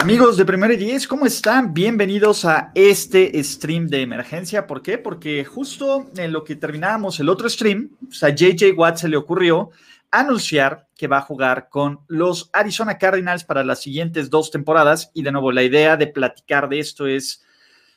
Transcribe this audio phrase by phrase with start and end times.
[0.00, 1.74] Amigos de Primero y Diez, ¿cómo están?
[1.74, 4.66] Bienvenidos a este stream de emergencia.
[4.66, 4.96] ¿Por qué?
[4.96, 7.90] Porque justo en lo que terminábamos el otro stream,
[8.22, 9.72] a JJ Watt se le ocurrió
[10.10, 15.10] anunciar que va a jugar con los Arizona Cardinals para las siguientes dos temporadas.
[15.12, 17.44] Y de nuevo, la idea de platicar de esto es,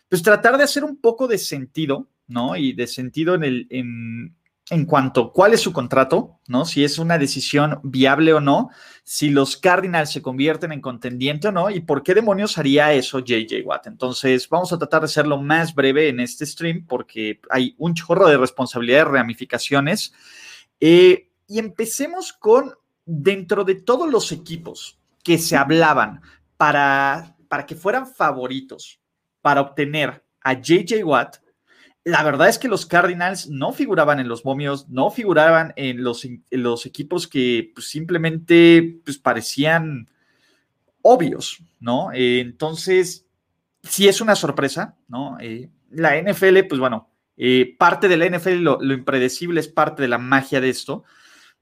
[0.09, 2.57] pues, tratar de hacer un poco de sentido, ¿no?
[2.57, 4.33] Y de sentido en el,
[4.69, 6.65] en cuanto a cuál es su contrato, ¿no?
[6.65, 8.69] Si es una decisión viable o no,
[9.03, 13.19] si los Cardinals se convierten en contendiente o no, y por qué demonios haría eso
[13.19, 13.87] JJ Watt.
[13.87, 18.27] Entonces, vamos a tratar de hacerlo más breve en este stream porque hay un chorro
[18.27, 20.13] de responsabilidades, ramificaciones.
[20.79, 22.73] Eh, y empecemos con,
[23.05, 26.21] dentro de todos los equipos que se hablaban
[26.55, 28.99] para, para que fueran favoritos
[29.41, 31.37] para obtener a JJ Watt,
[32.05, 36.25] la verdad es que los Cardinals no figuraban en los momios, no figuraban en los,
[36.85, 40.09] equipos que pues, simplemente pues, parecían
[41.01, 42.09] obvios, ¿no?
[42.13, 43.25] Entonces,
[43.83, 45.37] sí es una sorpresa, ¿no?
[45.39, 50.01] Eh, la NFL, pues bueno, eh, parte de la NFL, lo, lo, impredecible es parte
[50.01, 51.03] de la magia de esto,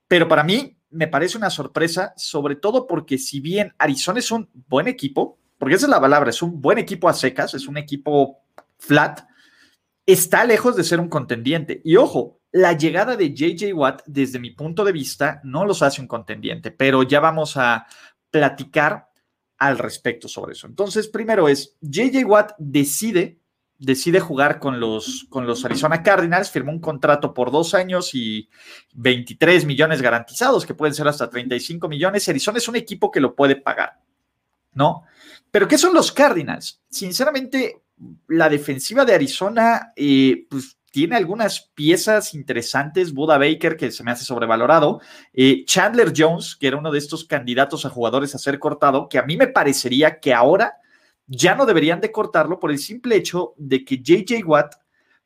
[0.08, 4.50] pero para mí me parece una sorpresa, sobre todo porque si bien Arizona es un
[4.68, 7.78] buen equipo, porque esa es la palabra, es un buen equipo a secas, es un
[7.78, 8.40] equipo
[8.78, 9.22] flat,
[10.06, 11.82] está lejos de ser un contendiente.
[11.84, 16.02] Y ojo, la llegada de JJ Watt, desde mi punto de vista, no los hace
[16.02, 17.88] un contendiente, pero ya vamos a
[18.30, 19.10] platicar
[19.58, 20.68] al respecto sobre eso.
[20.68, 23.40] Entonces, primero es, JJ Watt decide,
[23.78, 28.50] decide jugar con los, con los Arizona Cardinals, firmó un contrato por dos años y
[28.96, 32.28] 23 millones garantizados, que pueden ser hasta 35 millones.
[32.28, 34.00] Arizona es un equipo que lo puede pagar,
[34.74, 35.04] ¿no?
[35.52, 36.82] Pero ¿qué son los Cardinals?
[36.90, 37.81] Sinceramente,
[38.28, 43.14] la defensiva de Arizona, eh, pues tiene algunas piezas interesantes.
[43.14, 45.00] Buda Baker, que se me hace sobrevalorado.
[45.34, 49.18] Eh, Chandler Jones, que era uno de estos candidatos a jugadores a ser cortado, que
[49.18, 50.76] a mí me parecería que ahora
[51.28, 54.76] ya no deberían de cortarlo por el simple hecho de que JJ Watt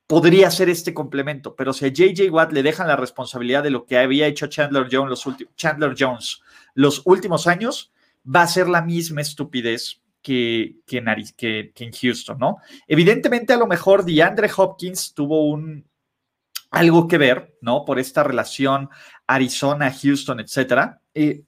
[0.05, 3.85] podría ser este complemento, pero si a JJ Watt le dejan la responsabilidad de lo
[3.85, 5.23] que había hecho Chandler Jones
[5.55, 6.41] Chandler Jones
[6.75, 7.91] los últimos años,
[8.23, 11.03] va a ser la misma estupidez que, que,
[11.75, 12.57] en Houston, ¿no?
[12.87, 15.87] Evidentemente, a lo mejor DeAndre Hopkins tuvo un,
[16.71, 17.85] algo que ver, ¿no?
[17.85, 18.89] Por esta relación
[19.27, 20.99] Arizona, Houston, etcétera.
[21.13, 21.43] Eh,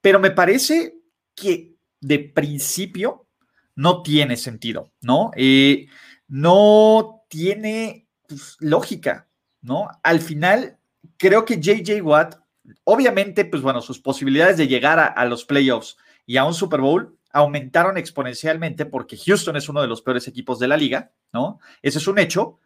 [0.00, 0.94] pero me parece
[1.34, 3.26] que de principio
[3.74, 5.32] no tiene sentido, ¿no?
[5.34, 5.88] Eh,
[6.28, 9.28] no tiene pues, lógica,
[9.60, 9.88] ¿no?
[10.04, 10.78] Al final,
[11.16, 12.36] creo que JJ Watt,
[12.84, 16.80] obviamente, pues bueno, sus posibilidades de llegar a, a los playoffs y a un Super
[16.80, 21.60] Bowl aumentaron exponencialmente porque Houston es uno de los peores equipos de la liga, ¿no?
[21.82, 22.58] Ese es un hecho,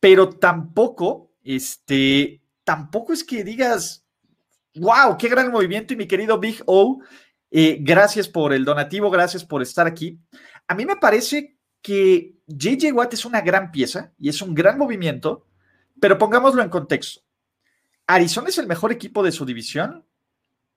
[0.00, 4.04] pero tampoco, este, tampoco es que digas,
[4.74, 7.00] wow, qué gran movimiento y mi querido Big O,
[7.50, 10.18] eh, gracias por el donativo, gracias por estar aquí.
[10.66, 14.78] A mí me parece que JJ Watt es una gran pieza y es un gran
[14.78, 15.46] movimiento,
[16.00, 17.20] pero pongámoslo en contexto.
[18.06, 20.04] ¿Arizona es el mejor equipo de su división?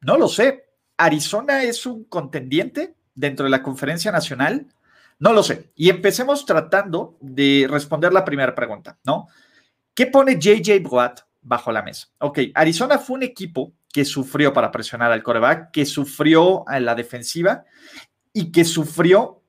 [0.02, 0.69] No lo sé.
[1.00, 4.68] ¿Arizona es un contendiente dentro de la conferencia nacional?
[5.18, 5.72] No lo sé.
[5.76, 9.28] Y empecemos tratando de responder la primera pregunta, ¿no?
[9.94, 12.10] ¿Qué pone JJ Watt bajo la mesa?
[12.20, 16.96] Ok, Arizona fue un equipo que sufrió para presionar al coreback, que sufrió en la
[16.96, 17.64] defensiva
[18.34, 19.42] y que sufrió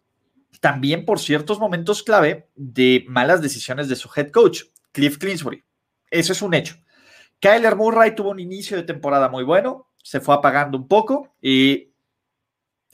[0.61, 4.63] también por ciertos momentos clave de malas decisiones de su head coach,
[4.93, 5.65] Cliff Clinsbury.
[6.11, 6.77] Eso es un hecho.
[7.41, 11.35] Kyler Murray tuvo un inicio de temporada muy bueno, se fue apagando un poco.
[11.41, 11.93] Y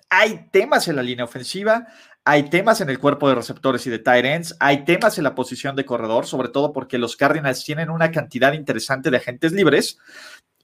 [0.09, 1.87] hay temas en la línea ofensiva,
[2.25, 5.35] hay temas en el cuerpo de receptores y de tight ends, hay temas en la
[5.35, 9.99] posición de corredor, sobre todo porque los Cardinals tienen una cantidad interesante de agentes libres.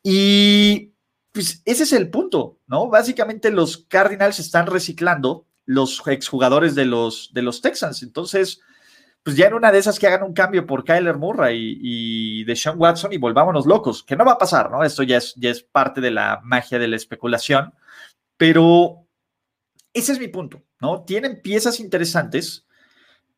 [0.03, 0.93] Y
[1.33, 2.89] pues ese es el punto, ¿no?
[2.89, 8.03] Básicamente los Cardinals están reciclando los exjugadores de los, de los Texans.
[8.03, 8.61] Entonces,
[9.23, 12.57] pues ya en una de esas que hagan un cambio por Kyler Murray y, de
[12.57, 14.83] Sean Watson y volvámonos locos, que no va a pasar, ¿no?
[14.83, 17.73] Esto ya es, ya es parte de la magia de la especulación,
[18.37, 19.07] pero
[19.93, 21.03] ese es mi punto, ¿no?
[21.03, 22.67] Tienen piezas interesantes,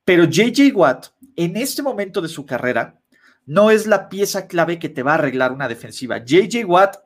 [0.04, 2.98] pero JJ Watt en este momento de su carrera
[3.44, 6.24] no es la pieza clave que te va a arreglar una defensiva.
[6.24, 6.96] JJ Watt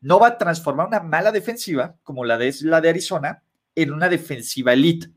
[0.00, 3.42] no va a transformar una mala defensiva como la de, la de Arizona
[3.74, 5.08] en una defensiva elite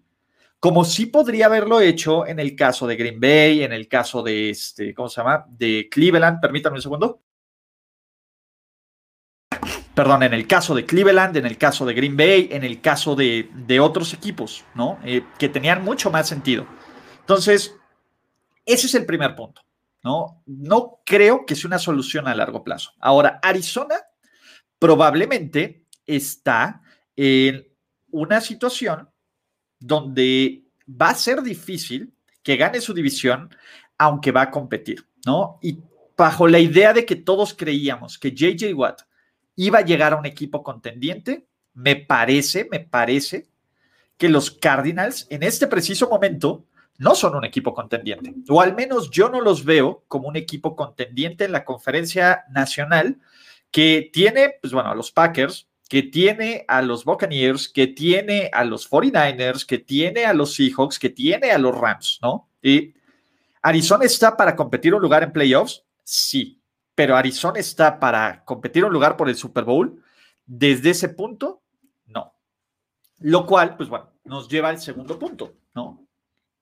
[0.62, 4.52] como sí podría haberlo hecho en el caso de Green Bay, en el caso de
[4.52, 5.44] este, ¿cómo se llama?
[5.50, 7.24] De Cleveland, permítanme un segundo.
[9.96, 13.16] Perdón, en el caso de Cleveland, en el caso de Green Bay, en el caso
[13.16, 15.00] de, otros equipos, ¿no?
[15.04, 16.68] Eh, que tenían mucho más sentido.
[17.22, 17.76] Entonces,
[18.64, 19.64] ese es el primer punto,
[20.04, 20.44] ¿no?
[20.46, 22.92] No creo que sea una solución a largo plazo.
[23.00, 23.96] Ahora, Arizona
[24.78, 26.84] probablemente está
[27.16, 27.68] en
[28.12, 29.11] una situación
[29.82, 32.14] donde va a ser difícil
[32.44, 33.54] que gane su división,
[33.98, 35.60] aunque va a competir, ¿no?
[35.62, 35.80] Y
[36.16, 39.02] bajo la idea de que todos creíamos que JJ Watt
[39.56, 43.48] iba a llegar a un equipo contendiente, me parece, me parece
[44.18, 46.66] que los Cardinals en este preciso momento
[46.98, 50.76] no son un equipo contendiente, o al menos yo no los veo como un equipo
[50.76, 53.20] contendiente en la conferencia nacional
[53.72, 58.64] que tiene, pues bueno, a los Packers, que tiene a los Buccaneers, que tiene a
[58.64, 62.48] los 49ers, que tiene a los Seahawks, que tiene a los Rams, ¿no?
[63.62, 66.62] Arizona está para competir un lugar en playoffs, sí,
[66.96, 70.02] pero Arizona está para competir un lugar por el Super Bowl.
[70.46, 71.62] Desde ese punto,
[72.06, 72.36] no.
[73.20, 76.08] Lo cual, pues bueno, nos lleva al segundo punto, ¿no?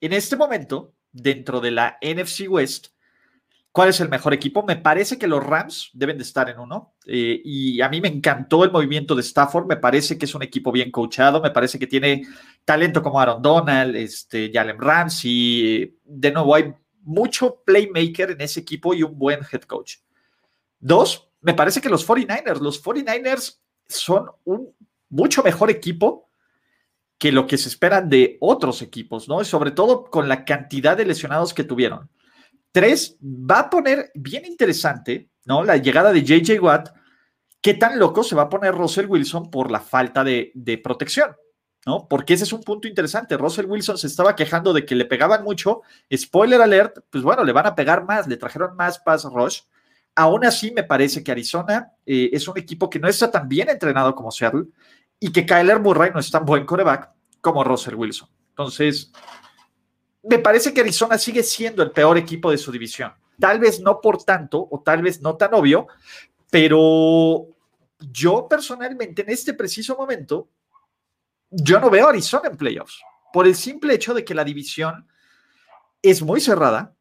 [0.01, 2.87] En este momento, dentro de la NFC West,
[3.71, 4.63] ¿cuál es el mejor equipo?
[4.63, 6.95] Me parece que los Rams deben de estar en uno.
[7.06, 9.68] Eh, y a mí me encantó el movimiento de Stafford.
[9.68, 11.42] Me parece que es un equipo bien coachado.
[11.42, 12.27] Me parece que tiene
[12.66, 15.98] talento como Aaron Donald, este, Jalen Ramsey.
[16.04, 19.98] De nuevo, hay mucho playmaker en ese equipo y un buen head coach.
[20.80, 24.74] Dos, me parece que los 49ers, los 49ers son un
[25.10, 26.30] mucho mejor equipo
[27.18, 29.42] que lo que se espera de otros equipos, ¿no?
[29.42, 32.10] Y sobre todo con la cantidad de lesionados que tuvieron.
[32.71, 35.63] Tres, va a poner bien interesante, ¿no?
[35.63, 36.89] La llegada de JJ Watt.
[37.62, 41.36] ¿Qué tan loco se va a poner Russell Wilson por la falta de, protección?
[41.86, 42.07] ¿no?
[42.07, 43.38] Porque ese es un punto interesante.
[43.38, 45.81] Russell Wilson se estaba quejando de que le pegaban mucho.
[46.13, 49.62] Spoiler alert, pues bueno, le van a pegar más, le trajeron más pass rush.
[50.15, 53.69] Aún así, me parece que Arizona eh, es un equipo que no está tan bien
[53.69, 54.65] entrenado como Seattle
[55.19, 57.10] y que Kyler Murray no es tan buen coreback
[57.42, 58.30] como Russell Wilson.
[58.50, 59.12] Entonces,
[60.29, 63.13] me parece que Arizona sigue siendo el peor equipo de su división.
[63.39, 65.87] Tal vez no por tanto, o tal vez no tan obvio,
[66.51, 67.47] pero
[67.99, 70.49] yo personalmente en este preciso momento,
[71.49, 73.01] yo no veo a Arizona en playoffs,
[73.33, 75.07] por el simple hecho de que la división
[76.01, 76.95] es muy cerrada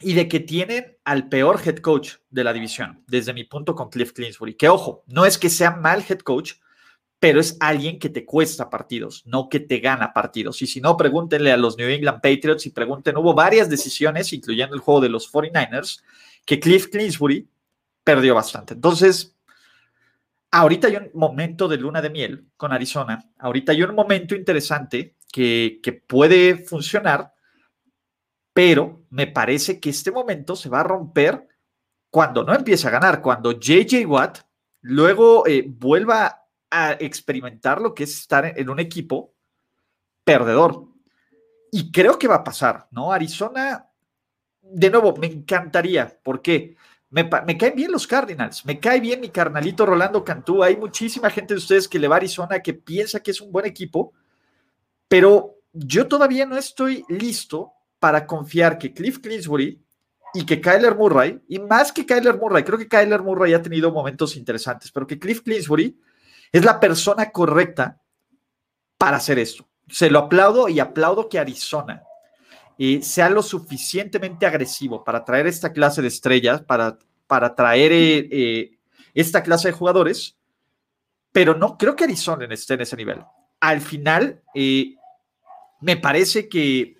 [0.00, 3.88] y de que tienen al peor head coach de la división, desde mi punto con
[3.88, 6.54] Cliff Clinsbury, que ojo, no es que sea mal head coach,
[7.20, 10.62] pero es alguien que te cuesta partidos, no que te gana partidos.
[10.62, 14.76] Y si no, pregúntenle a los New England Patriots y pregunten, hubo varias decisiones, incluyendo
[14.76, 16.02] el juego de los 49ers,
[16.44, 17.48] que Cliff Clinsbury
[18.04, 18.74] perdió bastante.
[18.74, 19.36] Entonces,
[20.52, 25.16] ahorita hay un momento de luna de miel con Arizona, ahorita hay un momento interesante
[25.32, 27.34] que, que puede funcionar,
[28.52, 31.48] pero me parece que este momento se va a romper
[32.10, 34.38] cuando no empiece a ganar, cuando JJ Watt
[34.80, 39.34] luego eh, vuelva a experimentar lo que es estar en un equipo
[40.24, 40.84] perdedor.
[41.70, 43.12] Y creo que va a pasar, ¿no?
[43.12, 43.90] Arizona,
[44.62, 46.18] de nuevo, me encantaría.
[46.22, 46.76] ¿Por qué?
[47.10, 50.62] Me, me, caen bien los Cardinals, me cae bien mi carnalito Rolando Cantú.
[50.62, 53.50] Hay muchísima gente de ustedes que le va a Arizona, que piensa que es un
[53.50, 54.12] buen equipo,
[55.08, 59.82] pero yo todavía no estoy listo para confiar que Cliff Clinsbury
[60.34, 63.90] y que Kyler Murray, y más que Kyler Murray, creo que Kyler Murray ha tenido
[63.90, 65.98] momentos interesantes, pero que Cliff Clinsbury
[66.52, 68.00] es la persona correcta
[68.96, 69.66] para hacer esto.
[69.88, 72.02] Se lo aplaudo y aplaudo que Arizona
[72.78, 78.28] eh, sea lo suficientemente agresivo para traer esta clase de estrellas, para, para traer eh,
[78.30, 78.78] eh,
[79.14, 80.36] esta clase de jugadores,
[81.32, 83.18] pero no creo que Arizona esté en ese nivel.
[83.60, 86.96] Al final, me parece que,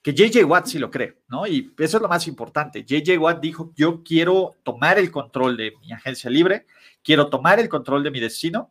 [0.00, 1.46] que JJ Watt sí lo cree, ¿no?
[1.48, 2.84] Y eso es lo más importante.
[2.84, 6.66] JJ Watt dijo, yo quiero tomar el control de mi agencia libre,
[7.02, 8.70] quiero tomar el control de mi destino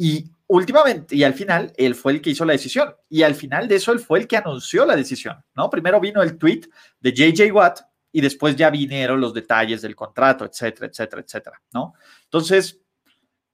[0.00, 2.94] y últimamente, y al final, él fue el que hizo la decisión.
[3.08, 5.68] Y al final de eso, él fue el que anunció la decisión, ¿no?
[5.68, 6.62] Primero vino el tweet
[7.00, 7.80] de JJ Watt
[8.12, 11.94] y después ya vinieron los detalles del contrato, etcétera, etcétera, etcétera, ¿no?
[12.24, 12.80] Entonces,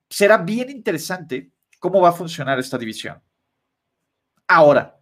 [0.09, 3.21] será bien interesante cómo va a funcionar esta división.
[4.47, 5.01] Ahora,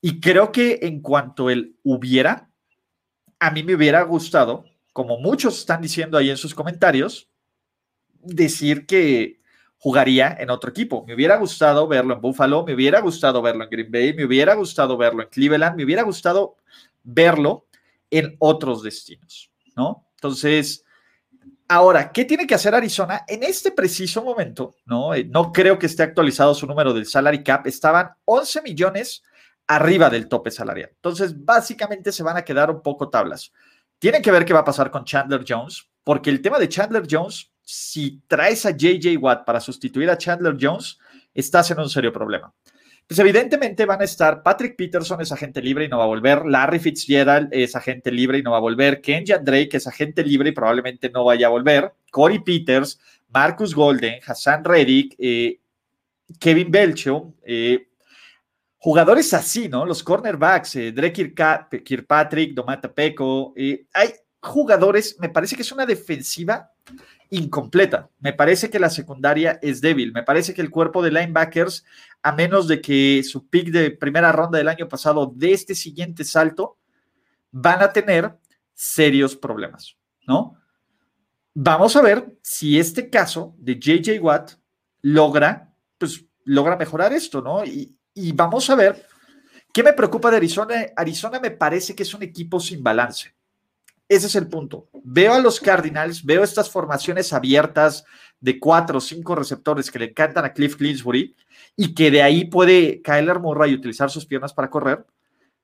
[0.00, 2.50] y creo que en cuanto él hubiera,
[3.38, 7.30] a mí me hubiera gustado, como muchos están diciendo ahí en sus comentarios,
[8.20, 9.41] decir que
[9.82, 11.04] jugaría en otro equipo.
[11.08, 14.54] Me hubiera gustado verlo en Buffalo, me hubiera gustado verlo en Green Bay, me hubiera
[14.54, 16.54] gustado verlo en Cleveland, me hubiera gustado
[17.02, 17.66] verlo
[18.08, 20.06] en otros destinos, ¿no?
[20.14, 20.84] Entonces,
[21.66, 24.76] ahora, ¿qué tiene que hacer Arizona en este preciso momento?
[24.86, 29.24] No, eh, no creo que esté actualizado su número del salary cap, estaban 11 millones
[29.66, 30.90] arriba del tope salarial.
[30.94, 33.52] Entonces, básicamente se van a quedar un poco tablas.
[33.98, 37.04] Tienen que ver qué va a pasar con Chandler Jones, porque el tema de Chandler
[37.10, 40.98] Jones si traes a JJ Watt para sustituir a Chandler Jones,
[41.32, 42.52] estás en un serio problema.
[43.06, 46.44] Pues evidentemente van a estar Patrick Peterson es agente libre y no va a volver,
[46.44, 50.50] Larry Fitzgerald es agente libre y no va a volver, Kenjan Drake es agente libre
[50.50, 53.00] y probablemente no vaya a volver, Corey Peters,
[53.32, 55.58] Marcus Golden, Hassan Reddick, eh,
[56.38, 57.88] Kevin Belcho, eh,
[58.76, 59.86] jugadores así, ¿no?
[59.86, 61.34] Los cornerbacks, eh, Drake
[61.82, 64.10] Kirkpatrick, Domata Peco, eh, hay
[64.40, 66.70] jugadores, me parece que es una defensiva
[67.32, 68.10] incompleta.
[68.20, 70.12] Me parece que la secundaria es débil.
[70.12, 71.84] Me parece que el cuerpo de linebackers,
[72.22, 76.24] a menos de que su pick de primera ronda del año pasado de este siguiente
[76.24, 76.76] salto,
[77.50, 78.36] van a tener
[78.74, 79.96] serios problemas,
[80.26, 80.56] ¿no?
[81.54, 84.52] Vamos a ver si este caso de JJ Watt
[85.00, 87.64] logra, pues, logra mejorar esto, ¿no?
[87.64, 89.06] Y, y vamos a ver
[89.72, 90.86] qué me preocupa de Arizona.
[90.94, 93.34] Arizona me parece que es un equipo sin balance.
[94.12, 94.90] Ese es el punto.
[95.04, 98.04] Veo a los Cardinals, veo estas formaciones abiertas
[98.40, 101.34] de cuatro o cinco receptores que le encantan a Cliff Clinsbury
[101.76, 105.06] y que de ahí puede Kyler Murray utilizar sus piernas para correr.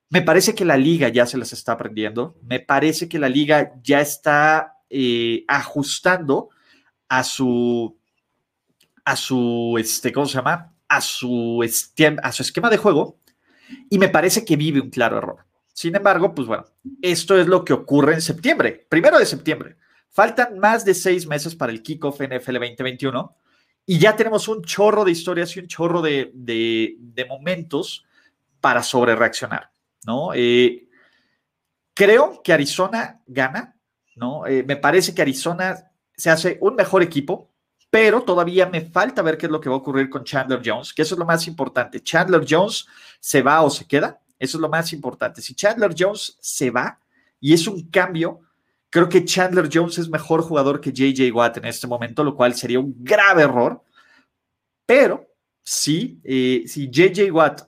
[0.09, 2.39] Me parece que la liga ya se las está aprendiendo.
[2.43, 6.49] Me parece que la liga ya está eh, ajustando
[7.07, 7.99] a su,
[9.05, 10.73] a su, este, ¿cómo se llama?
[10.89, 11.63] A su,
[12.23, 13.19] a su esquema de juego
[13.91, 15.48] y me parece que vive un claro error.
[15.79, 16.65] Sin embargo, pues bueno,
[17.01, 19.77] esto es lo que ocurre en septiembre, primero de septiembre.
[20.09, 23.37] Faltan más de seis meses para el kickoff NFL 2021
[23.87, 26.97] y ya tenemos un chorro de historias y un chorro de,
[27.29, 28.05] momentos
[28.61, 29.71] para sobre reaccionar,
[30.05, 30.31] ¿no?
[30.35, 30.89] Eh,
[31.95, 33.77] creo que Arizona gana,
[34.17, 34.49] ¿no?
[34.49, 37.53] Eh, me parece que Arizona se hace un mejor equipo,
[37.89, 40.93] pero todavía me falta ver qué es lo que va a ocurrir con Chandler Jones,
[40.93, 42.03] que eso es lo más importante.
[42.03, 42.85] Chandler Jones
[43.21, 44.21] se va o se queda.
[44.39, 45.43] Eso es lo más importante.
[45.43, 46.99] Si Chandler Jones se va
[47.41, 48.41] y es un cambio,
[48.91, 52.55] creo que Chandler Jones es mejor jugador que JJ Watt en este momento, lo cual
[52.55, 53.83] sería un grave error.
[54.87, 55.27] Pero
[55.63, 57.63] sí, eh, si JJ Watt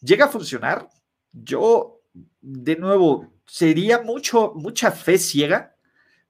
[0.00, 0.88] llega a funcionar,
[1.32, 2.00] yo
[2.40, 5.76] de nuevo sería mucho, mucha fe ciega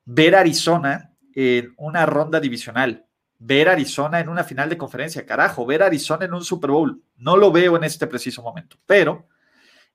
[0.05, 3.07] ver a Arizona en una ronda divisional,
[3.39, 7.03] ver Arizona en una final de conferencia, carajo, ver Arizona en un Super Bowl.
[7.17, 9.29] No lo veo en este preciso momento, pero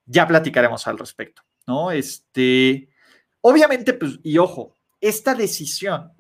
[0.06, 1.92] ya platicaremos al respecto, ¿no?
[1.92, 2.90] Este,
[3.42, 6.12] obviamente, pues, y ojo, esta decisión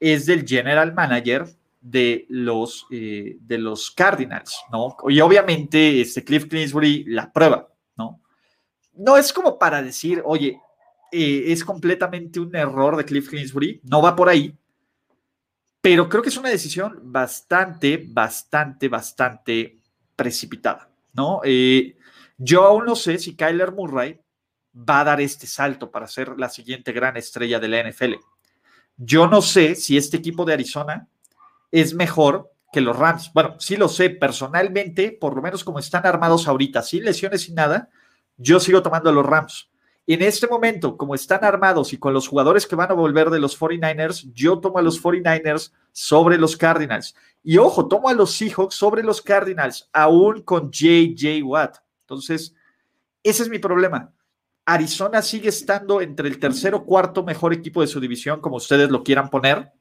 [0.00, 1.46] es del general manager
[1.80, 4.96] de los, eh, de los Cardinals, ¿no?
[5.08, 8.20] Y obviamente, este Cliff Kingsbury la prueba, ¿no?
[8.94, 10.60] No es como para decir, oye,
[11.12, 14.54] eh, es completamente un error de Cliff Kingsbury, no va por ahí,
[15.80, 19.78] pero creo que es una decisión bastante, bastante, bastante
[20.16, 21.40] precipitada, ¿no?
[21.44, 21.96] Eh,
[22.38, 24.20] yo aún no sé si Kyler Murray
[24.76, 28.14] va a dar este salto para ser la siguiente gran estrella de la NFL.
[28.96, 31.08] Yo no sé si este equipo de Arizona
[31.70, 33.30] es mejor que los Rams.
[33.32, 37.54] Bueno, sí lo sé personalmente, por lo menos como están armados ahorita, sin lesiones, sin
[37.54, 37.88] nada,
[38.36, 39.70] yo sigo tomando a los Rams.
[40.06, 43.40] En este momento, como están armados y con los jugadores que van a volver de
[43.40, 47.16] los 49ers, yo tomo a los 49ers sobre los Cardinals.
[47.42, 51.78] Y ojo, tomo a los Seahawks sobre los Cardinals, aún con JJ Watt.
[52.06, 52.54] Entonces,
[53.22, 54.12] ese es mi problema.
[54.64, 58.90] Arizona sigue estando entre el tercer o cuarto mejor equipo de su división, como ustedes
[58.90, 59.72] lo quieran poner.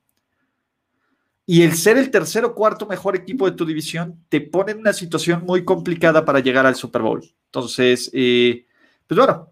[1.46, 4.80] Y el ser el tercer o cuarto mejor equipo de tu división te pone en
[4.80, 7.24] una situación muy complicada para llegar al Super Bowl.
[7.46, 8.66] Entonces, eh,
[9.06, 9.52] pues bueno,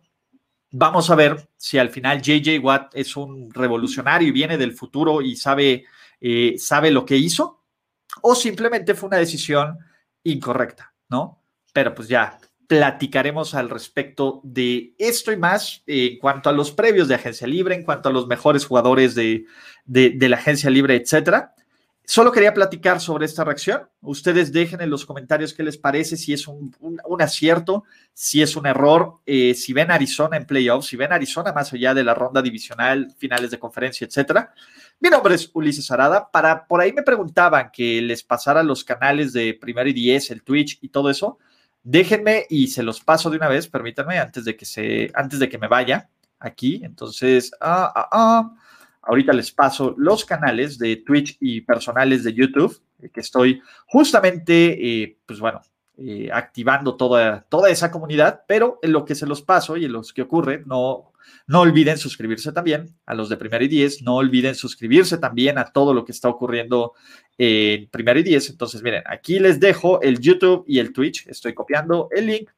[0.71, 5.21] vamos a ver si al final JJ Watt es un revolucionario y viene del futuro
[5.21, 5.85] y sabe,
[6.19, 7.61] eh, sabe lo que hizo,
[8.21, 9.77] o simplemente fue una decisión
[10.23, 11.41] incorrecta, ¿no?
[11.71, 12.39] Pero pues ya,
[12.73, 17.75] platicaremos al respecto de esto y más en cuanto a los previos de Agencia Libre,
[17.75, 19.45] en cuanto a los mejores jugadores de,
[19.85, 21.53] la Agencia Libre, etcétera.
[22.03, 23.87] Solo quería platicar sobre esta reacción.
[24.01, 26.73] Ustedes dejen en los comentarios qué les parece, si es un,
[27.19, 31.71] acierto, si es un error, eh, si ven Arizona en playoffs, si ven Arizona más
[31.73, 34.51] allá de la ronda divisional, finales de conferencia, etcétera.
[34.99, 36.31] Mi nombre es Ulises Arada.
[36.31, 40.41] Para, por ahí me preguntaban que les pasara los canales de Primero y Diez, el
[40.41, 41.37] Twitch y todo eso.
[41.83, 45.49] Déjenme y se los paso de una vez, permítanme, antes de que, se, antes de
[45.49, 46.09] que me vaya
[46.39, 46.81] aquí.
[46.83, 48.55] Entonces, ah, ah, ah,
[49.01, 55.03] ahorita les paso los canales de Twitch y personales de YouTube, eh, que estoy justamente,
[55.03, 55.61] eh, pues bueno,
[55.97, 59.93] eh, activando toda, toda esa comunidad, pero en lo que se los paso y en
[59.93, 61.12] los que ocurre, no,
[61.47, 65.65] no olviden suscribirse también a los de Primero y Diez, no olviden suscribirse también a
[65.65, 66.93] todo lo que está ocurriendo
[67.37, 68.49] en Primero y Diez.
[68.49, 71.27] Entonces, miren, aquí les dejo el YouTube y el Twitch.
[71.27, 72.49] Estoy copiando el link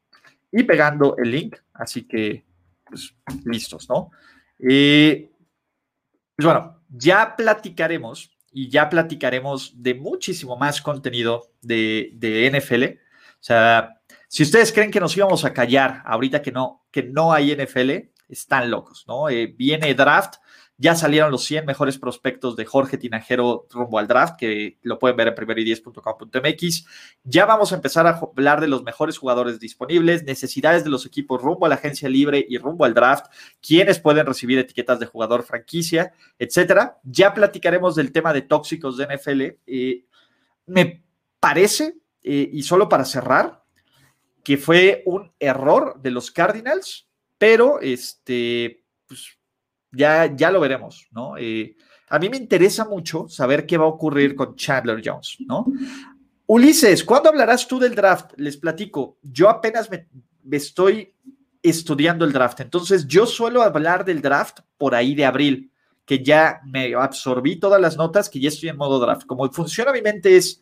[0.51, 1.57] y pegando el link.
[1.74, 2.45] Así que,
[2.86, 4.12] pues, listos, ¿no?
[4.57, 12.84] pues bueno, ya platicaremos y ya platicaremos de muchísimo más contenido de, de NFL.
[12.84, 17.31] O sea, si ustedes creen que nos íbamos a callar ahorita que no, que no
[17.31, 19.29] hay NFL, están locos, ¿no?
[19.29, 20.36] Eh, viene draft,
[20.77, 25.15] Ya salieron los 100 mejores prospectos de Jorge Tinajero rumbo al draft, que lo pueden
[25.15, 26.86] ver en primero10.com.mx.
[27.24, 31.41] Ya vamos a empezar a hablar de los mejores jugadores disponibles, necesidades de los equipos
[31.41, 33.27] rumbo a la agencia libre y rumbo al draft,
[33.65, 37.00] quiénes pueden recibir etiquetas de jugador franquicia, etcétera.
[37.03, 39.41] Ya platicaremos del tema de tóxicos de NFL.
[39.65, 40.05] Eh,
[40.65, 41.05] me
[41.39, 43.63] parece, eh, y solo para cerrar,
[44.46, 49.38] que fue un error de los Cardinals, pero este, pues
[49.92, 51.38] ya, ya lo veremos, ¿no?
[51.38, 51.75] Eh,
[52.10, 55.65] a mí me interesa mucho saber qué va a ocurrir con Chandler Jones, ¿no?
[56.48, 58.34] Ulises, ¿cuándo hablarás tú del draft?
[58.38, 60.08] Les platico, yo apenas me,
[60.51, 61.13] estoy
[61.63, 65.72] estudiando el draft, entonces yo suelo hablar del draft por ahí de abril,
[66.06, 69.25] que ya me absorbí todas las notas, que ya estoy en modo draft.
[69.25, 70.62] Como funciona mi mente es,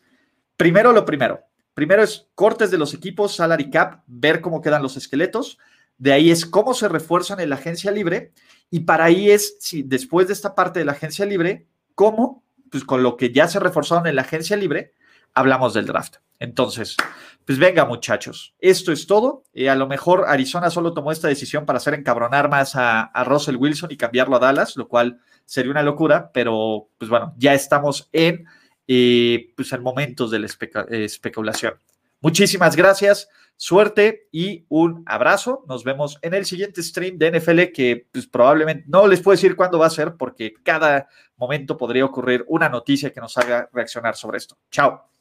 [0.56, 1.40] primero lo primero,
[1.74, 5.58] primero es cortes de los equipos, salary cap, ver cómo quedan los esqueletos,
[5.98, 8.32] de ahí es cómo se refuerzan en la agencia libre
[8.70, 12.84] y para ahí es, si después de esta parte de la agencia libre, cómo, pues
[12.84, 14.92] con lo que ya se reforzaron en la agencia libre,
[15.32, 16.16] hablamos del draft.
[16.38, 16.96] Entonces,
[17.44, 19.44] pues venga muchachos, esto es todo.
[19.52, 23.56] Eh, a lo mejor Arizona solo tomó esta decisión para hacer encabronar más a, Russell
[23.56, 28.08] Wilson y cambiarlo a Dallas, lo cual sería una locura, pero pues bueno, ya estamos
[28.12, 28.46] en
[28.86, 31.74] eh, pues en momentos de la especulación.
[32.20, 35.64] Muchísimas gracias, suerte y un abrazo.
[35.68, 39.56] Nos vemos en el siguiente stream de NFL que pues, probablemente no les puedo decir
[39.56, 44.16] cuándo va a ser porque cada momento podría ocurrir una noticia que nos haga reaccionar
[44.16, 44.56] sobre esto.
[44.70, 45.13] Chao.